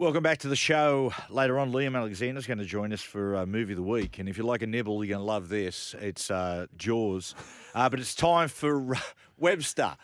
[0.00, 1.12] Welcome back to the show.
[1.28, 4.20] Later on, Liam Alexander is going to join us for uh, Movie of the Week.
[4.20, 5.92] And if you like a nibble, you're going to love this.
[6.00, 7.34] It's uh, Jaws.
[7.74, 9.00] Uh, but it's time for uh,
[9.38, 9.96] Webster.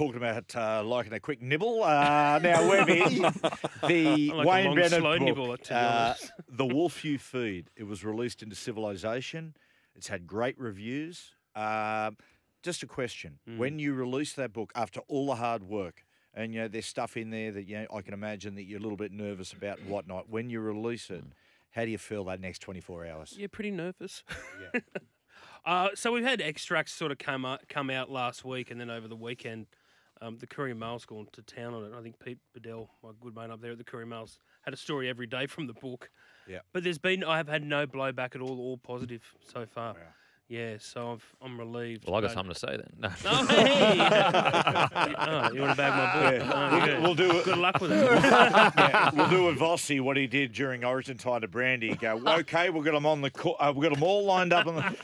[0.00, 1.82] Talking about uh, liking a quick nibble.
[1.82, 3.00] Uh, now, Webby,
[3.86, 6.14] the like Wayne Bennett book, nibble, to be uh.
[6.48, 7.68] The Wolf You Feed.
[7.76, 9.54] It was released into Civilization.
[9.94, 11.34] It's had great reviews.
[11.54, 12.16] Um
[12.62, 13.58] just a question: Hmm.
[13.58, 17.18] When you release that book after all the hard work, and you know there's stuff
[17.18, 19.80] in there that you know I can imagine that you're a little bit nervous about
[19.80, 20.30] and whatnot.
[20.30, 21.24] When you release it,
[21.72, 23.34] how do you feel that next 24 hours?
[23.36, 24.24] Yeah, pretty nervous.
[25.66, 28.88] uh, so we've had extracts sort of come out, come out last week, and then
[28.88, 29.66] over the weekend,
[30.20, 31.92] um, the Courier Mail's gone to town on it.
[31.98, 34.76] I think Pete Badel, my good mate up there at the Courier Mail's, had a
[34.76, 36.10] story every day from the book.
[36.48, 36.58] Yeah.
[36.72, 39.22] But there's been I have had no blowback at all, all positive
[39.52, 39.94] so far.
[39.94, 40.00] Wow.
[40.48, 42.06] Yeah, so I've, I'm relieved.
[42.08, 42.90] Well, I got something to say then.
[42.98, 43.08] No.
[43.24, 44.00] Oh, hey!
[45.16, 46.42] oh, you want to bag my book?
[46.42, 46.52] Yeah.
[46.52, 47.44] Oh, We'll- we'll do it.
[47.44, 48.00] Good luck with it.
[48.20, 51.94] Yeah, we'll do with Vossi what he did during Origin time to Brandy.
[51.94, 54.66] Go, okay, we've got them on the, co- uh, we've got them all lined up
[54.66, 54.82] on the.
[54.84, 54.94] Uh,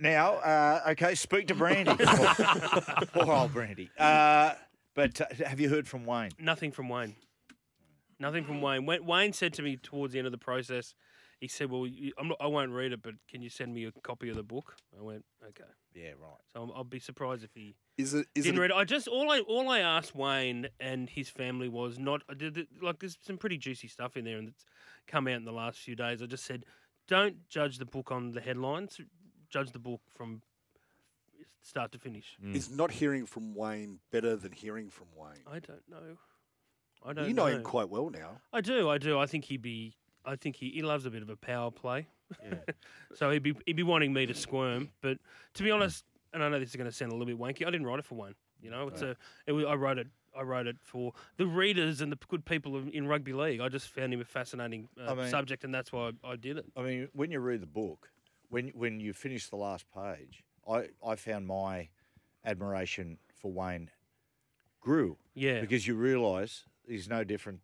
[0.00, 1.94] now, uh, okay, speak to Brandy.
[3.12, 3.90] Poor old Brandy.
[4.98, 6.32] But uh, have you heard from Wayne?
[6.40, 7.14] Nothing from Wayne.
[8.18, 8.84] Nothing from Wayne.
[8.84, 9.06] Wayne.
[9.06, 10.92] Wayne said to me towards the end of the process,
[11.40, 13.84] he said, "Well, you, I'm not, I won't read it, but can you send me
[13.84, 16.40] a copy of the book?" I went, "Okay." Yeah, right.
[16.52, 18.26] So I'm, I'll be surprised if he Is it?
[18.34, 18.60] Is didn't it?
[18.62, 18.76] read it.
[18.76, 22.58] I just all I all I asked Wayne and his family was not I did
[22.58, 24.64] it- like there's some pretty juicy stuff in there and it's
[25.06, 26.20] come out in the last few days.
[26.20, 26.64] I just said,
[27.06, 29.00] don't judge the book on the headlines.
[29.48, 30.42] Judge the book from
[31.62, 32.36] start to finish.
[32.52, 35.42] Is not hearing from Wayne better than hearing from Wayne?
[35.46, 36.16] I don't know.
[37.04, 37.28] I don't.
[37.28, 38.40] You know him quite well now.
[38.52, 39.18] I do, I do.
[39.18, 39.94] I think he'd be.
[40.24, 42.06] I think he, he loves a bit of a power play.
[42.44, 42.56] Yeah.
[43.14, 44.90] so he'd be he'd be wanting me to squirm.
[45.00, 45.18] But
[45.54, 47.66] to be honest, and I know this is going to sound a little bit wanky.
[47.66, 48.34] I didn't write it for one.
[48.60, 49.16] You know, it's a.
[49.46, 50.08] It was, I wrote it.
[50.36, 53.60] I wrote it for the readers and the good people in, in rugby league.
[53.60, 56.36] I just found him a fascinating uh, I mean- subject, and that's why I, I
[56.36, 56.66] did it.
[56.76, 58.10] I mean, when you read the book,
[58.50, 61.88] when when you finish the last page, I, I found my
[62.44, 63.90] admiration for Wayne
[64.80, 65.16] grew.
[65.34, 65.60] Yeah.
[65.60, 67.60] Because you realise he's no different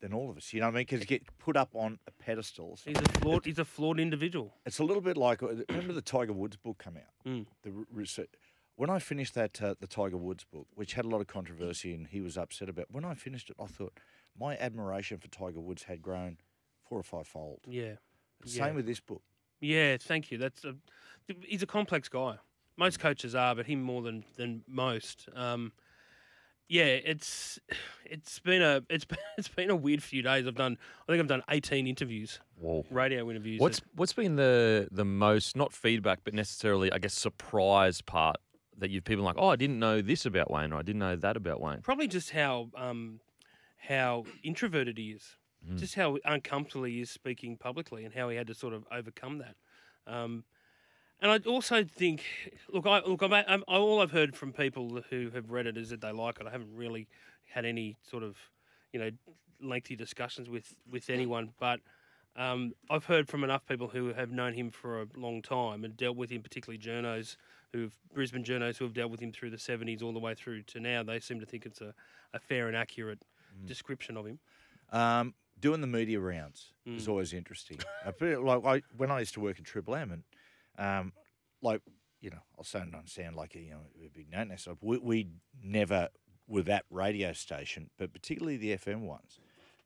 [0.00, 0.52] than all of us.
[0.52, 0.82] You know what I mean?
[0.82, 2.78] Because you get put up on a pedestal.
[2.84, 3.44] He's a flawed.
[3.46, 4.54] He's a flawed individual.
[4.66, 7.30] It's a little bit like uh, remember the Tiger Woods book come out.
[7.30, 7.46] Mm.
[7.62, 8.28] The research.
[8.76, 11.94] When I finished that uh, the Tiger Woods book, which had a lot of controversy
[11.94, 13.98] and he was upset about, when I finished it, I thought
[14.38, 16.38] my admiration for Tiger Woods had grown
[16.82, 17.60] four or five fold.
[17.68, 17.94] Yeah.
[18.44, 18.72] Same Yeah.
[18.72, 19.22] with this book.
[19.64, 20.38] Yeah, thank you.
[20.38, 20.74] That's a,
[21.42, 22.36] he's a complex guy.
[22.76, 25.28] Most coaches are, but him more than than most.
[25.34, 25.72] Um,
[26.68, 27.58] yeah, it's
[28.04, 30.46] it's been a it's been, it's been a weird few days.
[30.46, 30.76] I've done
[31.08, 32.84] I think I've done eighteen interviews, Whoa.
[32.90, 33.60] radio interviews.
[33.60, 38.36] What's what's been the the most not feedback but necessarily I guess surprise part
[38.78, 41.16] that you've people like oh I didn't know this about Wayne or I didn't know
[41.16, 41.80] that about Wayne.
[41.80, 43.20] probably just how um,
[43.88, 45.36] how introverted he is,
[45.68, 45.78] Mm.
[45.78, 49.38] just how uncomfortable he is speaking publicly, and how he had to sort of overcome
[49.38, 49.56] that.
[50.06, 50.44] Um,
[51.20, 52.22] and I also think,
[52.72, 55.90] look, I look, I'm, I'm, all I've heard from people who have read it is
[55.90, 56.46] that they like it.
[56.46, 57.08] I haven't really
[57.46, 58.36] had any sort of,
[58.92, 59.10] you know,
[59.62, 61.80] lengthy discussions with with anyone, but.
[62.36, 65.96] Um, I've heard from enough people who have known him for a long time and
[65.96, 67.36] dealt with him, particularly journos
[67.74, 70.62] who've Brisbane journos who have dealt with him through the 70s all the way through
[70.62, 71.02] to now.
[71.02, 71.92] They seem to think it's a,
[72.32, 73.20] a fair and accurate
[73.66, 74.38] description of him.
[74.92, 77.08] Um, doing the media rounds is Mm.
[77.08, 77.78] always interesting.
[78.04, 80.22] I feel like I, when I used to work in Triple M, and
[80.78, 81.12] um,
[81.62, 81.80] like
[82.20, 84.78] you know, I'll sound sound like a you know a big note myself.
[84.82, 85.28] We, we
[85.62, 86.08] never
[86.46, 89.38] were that radio station, but particularly the FM ones.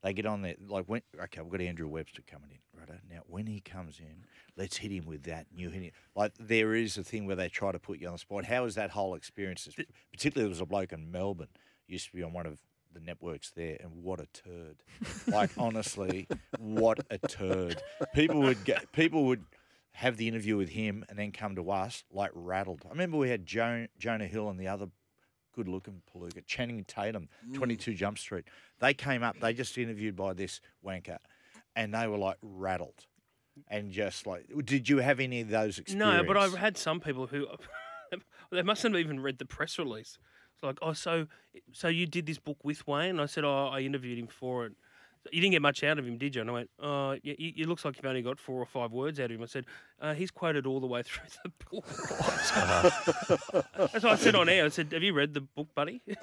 [0.03, 2.99] They get on there like when okay, we've got Andrew Webster coming in, right?
[3.09, 4.25] Now when he comes in,
[4.57, 5.93] let's hit him with that new hit.
[6.15, 8.43] Like there is a thing where they try to put you on the spot.
[8.45, 9.67] How is that whole experience?
[10.11, 11.47] Particularly there was a bloke in Melbourne
[11.87, 12.59] used to be on one of
[12.93, 14.77] the networks there, and what a turd!
[15.27, 16.27] Like honestly,
[16.57, 17.81] what a turd!
[18.13, 19.43] People would get people would
[19.91, 22.83] have the interview with him and then come to us like rattled.
[22.85, 24.87] I remember we had jo- Jonah Hill and the other
[25.55, 27.53] good looking palooka, Channing Tatum, mm.
[27.53, 28.45] 22 Jump Street.
[28.79, 31.17] They came up, they just interviewed by this wanker,
[31.75, 33.05] and they were like rattled.
[33.67, 36.21] And just like, did you have any of those experiences?
[36.21, 37.45] No, but I've had some people who
[38.51, 40.17] they mustn't have even read the press release.
[40.59, 41.25] It's like, oh, so
[41.71, 43.17] so you did this book with Wayne?
[43.19, 44.73] I said, oh, I interviewed him for it.
[45.31, 46.41] You didn't get much out of him, did you?
[46.41, 48.93] And I went, "Oh, y- y- it looks like you've only got four or five
[48.93, 49.65] words out of him." I said,
[50.01, 51.85] uh, "He's quoted all the way through the book."
[53.91, 54.63] That's what I said on air.
[54.65, 56.17] I said, "Have you read the book, buddy?" no.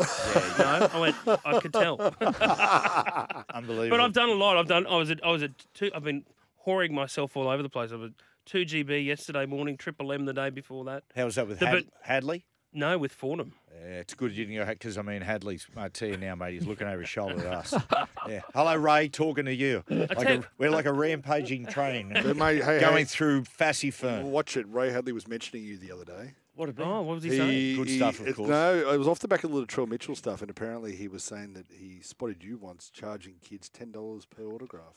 [0.92, 2.00] I went, "I could tell."
[3.54, 3.90] Unbelievable.
[3.90, 4.56] But I've done a lot.
[4.56, 4.86] I've done.
[4.86, 5.24] I was at.
[5.24, 5.90] I was at two.
[5.94, 6.24] I've been
[6.66, 7.92] whoring myself all over the place.
[7.92, 8.16] I was at
[8.46, 11.04] two GB yesterday morning, triple M the day before that.
[11.14, 12.46] How was that with The- Had- Hadley?
[12.76, 13.54] No, with Fordham.
[13.72, 16.52] Yeah, it's good you didn't go because I mean Hadley's mate, tell you now, mate.
[16.54, 17.74] He's looking over his shoulder at us.
[18.28, 18.40] Yeah.
[18.54, 19.08] Hello, Ray.
[19.08, 19.84] Talking to you.
[19.88, 24.24] Like a, we're like a rampaging train mate, hey, going hey, through Fassifern.
[24.24, 24.66] watch it.
[24.68, 26.34] Ray Hadley was mentioning you the other day.
[26.56, 26.86] What about?
[26.88, 27.76] Oh, what was he, saying?
[27.76, 28.48] Good stuff, of it- course.
[28.48, 31.22] No, it was off the back of the Latrell Mitchell stuff, and apparently he was
[31.22, 34.94] saying that he spotted you once charging kids ten dollars per autograph.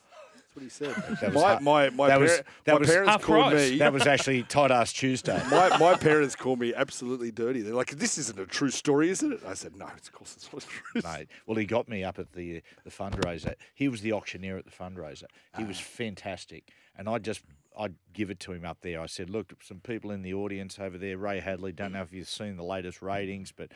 [0.50, 1.18] That's what he said.
[1.22, 3.72] That was my, my my, that was- that my was parents called price.
[3.72, 3.78] me.
[3.80, 5.42] That was actually tight ass Tuesday.
[5.51, 7.62] my, my parents called me absolutely dirty.
[7.62, 10.51] They're like, "This isn't a true story, is it?" I said, "No, of course it's
[10.51, 11.28] not true." mate.
[11.46, 13.56] Well, he got me up at the the fundraiser.
[13.75, 15.25] He was the auctioneer at the fundraiser.
[15.56, 15.84] He was ah.
[15.84, 17.42] fantastic, and I just
[17.78, 19.00] I'd give it to him up there.
[19.00, 21.18] I said, "Look, some people in the audience over there.
[21.18, 21.72] Ray Hadley.
[21.72, 23.72] Don't know if you've seen the latest ratings, but."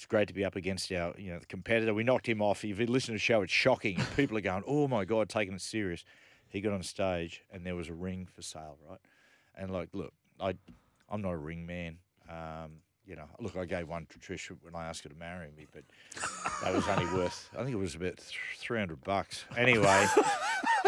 [0.00, 1.92] It's great to be up against our, you know, the competitor.
[1.92, 2.64] We knocked him off.
[2.64, 4.00] If you listen to the show, it's shocking.
[4.16, 6.06] People are going, "Oh my god, taking it serious."
[6.48, 8.98] He got on stage, and there was a ring for sale, right?
[9.54, 10.54] And like, look, I,
[11.10, 11.98] I'm not a ring man.
[12.30, 15.50] Um, you know, look, I gave one to Trish when I asked her to marry
[15.54, 15.84] me, but
[16.62, 18.18] that was only worth, I think it was about
[18.56, 19.44] 300 bucks.
[19.54, 20.06] Anyway,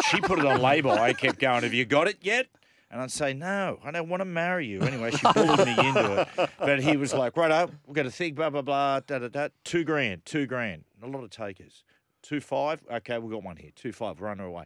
[0.09, 0.97] she put it on lay-by.
[0.97, 2.47] I kept going, have you got it yet?
[2.93, 4.83] And I'd say, no, I don't want to marry you.
[4.83, 6.51] Anyway, she bullied me into it.
[6.59, 9.29] But he was like, right up, we've got to think, blah, blah, blah, da, da,
[9.29, 9.49] da.
[9.65, 10.85] Two grand, two grand.
[11.03, 11.85] A lot of takers.
[12.23, 12.83] Two five?
[12.91, 13.71] Okay, we've got one here.
[13.75, 14.65] Two five, run her away.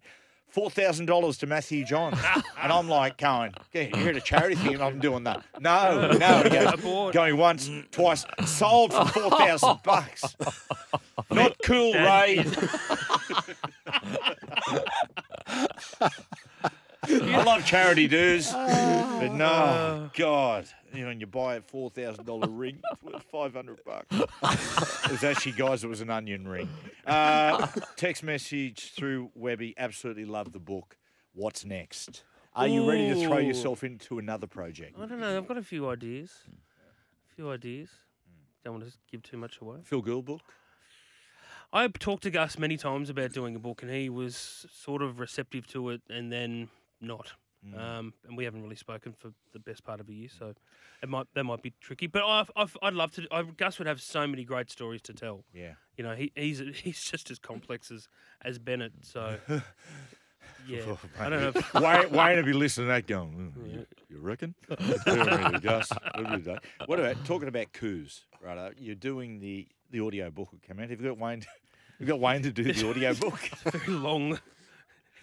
[0.48, 2.12] Four thousand dollars to Matthew John,
[2.62, 6.12] and I'm like going, "Yeah, you're at a charity thing, and I'm doing that." No,
[6.18, 10.36] no, he goes, going once, twice, sold for four thousand bucks.
[11.30, 12.44] Not cool, Ray.
[17.08, 22.24] I love charity dues, but no, God, you know, when you buy a four thousand
[22.24, 24.06] dollar ring, it's worth five hundred bucks.
[24.10, 26.68] it was actually, guys, it was an onion ring.
[27.06, 27.66] Uh,
[27.96, 29.74] text message through Webby.
[29.76, 30.96] Absolutely love the book.
[31.34, 32.22] What's next?
[32.54, 33.42] Are you ready to throw Ooh.
[33.42, 34.96] yourself into another project?
[34.98, 35.36] I don't know.
[35.36, 36.30] I've got a few ideas.
[36.48, 37.90] A few ideas.
[38.64, 39.78] Don't want to give too much away.
[39.84, 40.40] Phil Gould book.
[41.72, 45.20] I talked to Gus many times about doing a book, and he was sort of
[45.20, 46.68] receptive to it, and then
[47.00, 47.32] not.
[47.66, 47.80] Mm.
[47.80, 50.54] Um, and we haven't really spoken for the best part of a year, so
[51.02, 52.06] it might that might be tricky.
[52.06, 53.26] But I've, I've, I'd love to.
[53.30, 55.44] I, Gus would have so many great stories to tell.
[55.52, 55.72] Yeah.
[55.96, 58.08] You know, he, he's he's just as complex as
[58.42, 58.92] as Bennett.
[59.02, 59.36] So
[60.68, 61.52] yeah, I don't know.
[61.54, 64.54] If, Wayne, Wayne would be listening to that going, "Mm, you, you reckon?
[65.62, 66.56] Gus, what do you do?
[66.86, 68.58] What about talking about coups, right?
[68.58, 70.90] uh, You're doing the, the audio book will come out.
[70.90, 71.44] Have you got Wayne?
[71.98, 73.38] You've got Wayne to do the audio book.
[73.64, 74.38] very long.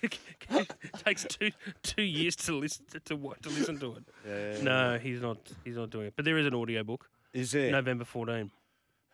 [0.03, 1.51] It takes two
[1.81, 4.63] two years to listen to, to wa- to listen to it.
[4.63, 5.37] No, he's not.
[5.63, 6.13] He's not doing it.
[6.15, 7.09] But there is an audio book.
[7.33, 7.71] Is there?
[7.71, 8.51] November 14.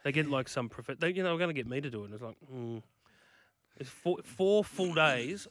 [0.03, 0.89] They get like some prof.
[0.99, 2.05] They, you know, they're going to get me to do it.
[2.05, 2.81] And it's like, mm.
[3.77, 5.47] it's four, four full days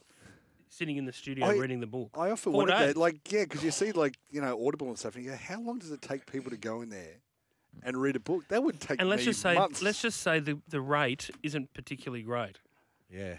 [0.69, 2.09] sitting in the studio I- reading the book.
[2.15, 4.97] I often Four wondered that, like, yeah, because you see, like, you know, Audible and
[4.97, 7.17] stuff, and you go, how long does it take people to go in there
[7.83, 8.47] and read a book?
[8.49, 9.81] That would take And let's me just say, months.
[9.81, 12.59] let's just say the, the rate isn't particularly great,
[13.09, 13.35] Yeah.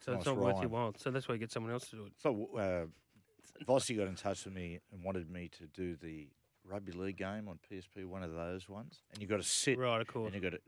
[0.00, 0.94] so Nice it's not worth your while.
[0.96, 2.12] So that's why you get someone else to do it.
[2.18, 6.28] So uh, Vossi got in touch with me and wanted me to do the
[6.64, 9.02] rugby league game on PSP, one of those ones.
[9.12, 10.26] And you got to sit Right, of course.
[10.32, 10.62] and you got to.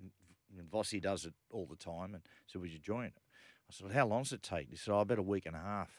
[0.59, 3.07] And Vossi does it all the time, and so would you join?
[3.07, 4.69] I said, well, how long does it take?
[4.69, 5.91] He said, oh, about a week and a half.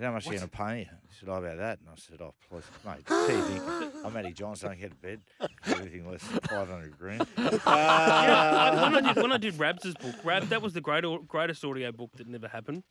[0.00, 0.84] I said, How much are you going to pay you?
[1.08, 1.78] He said, oh, about that.
[1.80, 3.92] And I said, oh, please, mate, what are you?
[4.04, 5.20] I'm Matty Johns, don't get to bed.
[5.66, 7.26] Everything less than 500 grand.
[7.66, 11.04] I- Uh, when I did when I did Rabs' book, Rab that was the great,
[11.28, 12.82] greatest audio book that never happened.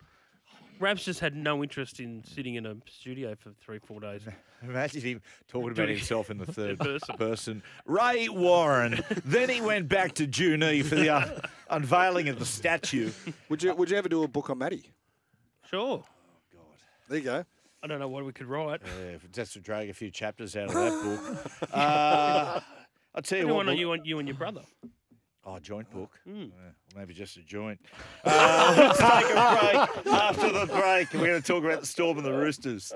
[0.79, 4.21] Rabs just had no interest in sitting in a studio for three, four days.
[4.63, 7.15] Imagine him talking about himself in the third person.
[7.17, 7.63] person.
[7.85, 9.03] Ray Warren.
[9.25, 11.39] then he went back to Junee for the uh,
[11.69, 13.11] unveiling of the statue.
[13.49, 14.91] would you would you ever do a book on Maddie?
[15.69, 16.03] Sure.
[17.09, 17.43] There you go.
[17.81, 18.81] I don't know what we could write.
[18.85, 21.69] Yeah, if just to drag a few chapters out of that book.
[21.73, 22.59] Uh,
[23.15, 23.65] I'll tell you You what.
[23.65, 24.61] book- you and you and your brother.
[25.45, 26.11] Oh, joint book.
[26.27, 26.41] Hmm.
[26.41, 26.47] Yeah,
[26.95, 27.79] maybe just a joint.
[28.25, 30.13] Uh, let's take a break.
[30.13, 32.91] After the break, we're going to talk about the Storm and the Roosters.